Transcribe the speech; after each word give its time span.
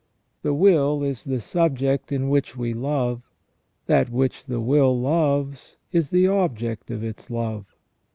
The 0.41 0.55
will 0.55 1.03
is 1.03 1.25
the 1.25 1.39
subject 1.39 2.11
in 2.11 2.27
which 2.29 2.57
we 2.57 2.73
love, 2.73 3.21
that 3.85 4.09
which 4.09 4.47
the 4.47 4.59
will 4.59 4.99
loves 4.99 5.77
is 5.91 6.09
the 6.09 6.25
object 6.27 6.89
of 6.89 7.03
its 7.03 7.29
love. 7.29 7.75